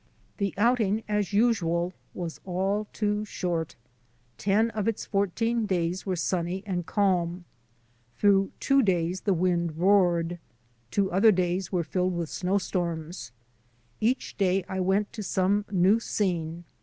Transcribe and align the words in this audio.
This 0.37 0.51
outing, 0.57 1.03
as 1.07 1.31
usual, 1.31 1.93
was 2.15 2.39
all 2.43 2.87
too 2.91 3.23
short. 3.23 3.75
Ten 4.39 4.71
of 4.71 4.87
its 4.87 5.05
fourteen 5.05 5.67
days 5.67 6.07
were 6.07 6.15
sunny 6.15 6.63
and 6.65 6.87
calm. 6.87 7.45
Through 8.17 8.51
two 8.59 8.81
days 8.81 9.21
the 9.21 9.33
wind 9.35 9.77
roared. 9.77 10.39
Two 10.89 11.11
other 11.11 11.31
days 11.31 11.71
were 11.71 11.83
filled 11.83 12.17
with 12.17 12.29
snowstorms. 12.29 13.31
Each 13.99 14.35
day 14.35 14.65
I 14.67 14.79
went 14.79 15.13
to 15.13 15.21
some 15.21 15.65
new 15.69 15.99
scene. 15.99 16.63